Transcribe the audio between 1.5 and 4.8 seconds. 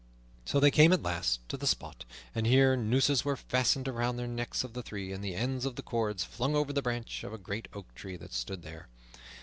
the spot, and here nooses were fastened around the necks of